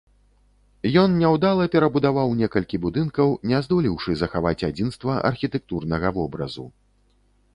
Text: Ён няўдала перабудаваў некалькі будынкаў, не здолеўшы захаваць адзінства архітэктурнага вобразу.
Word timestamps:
Ён 1.01 1.09
няўдала 1.23 1.65
перабудаваў 1.75 2.31
некалькі 2.39 2.79
будынкаў, 2.87 3.35
не 3.51 3.59
здолеўшы 3.67 4.11
захаваць 4.21 4.57
адзінства 4.71 5.11
архітэктурнага 5.33 6.07
вобразу. 6.19 6.65